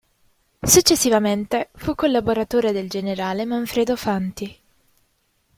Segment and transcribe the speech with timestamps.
[0.63, 4.57] Successivamente fu collaboratore del generale Manfredo Fanti.